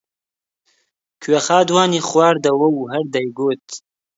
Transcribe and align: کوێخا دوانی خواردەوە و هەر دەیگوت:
کوێخا 1.21 1.59
دوانی 1.69 2.05
خواردەوە 2.07 2.67
و 2.71 2.89
هەر 2.93 3.05
دەیگوت: 3.15 3.65